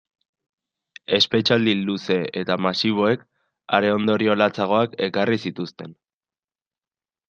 Espetxealdi 1.17 1.75
luze 1.91 2.17
eta 2.43 2.59
masiboek 2.69 3.29
are 3.81 3.95
ondorio 4.01 4.41
latzagoak 4.43 5.01
ekarri 5.13 5.43
zituzten. 5.49 5.99